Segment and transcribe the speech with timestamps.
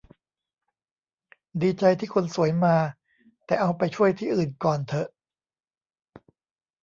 [1.61, 2.75] ดีใจที่คนสวยมา
[3.45, 5.07] แต่เอาไปช่วยที่อื่นก่อนเถอะ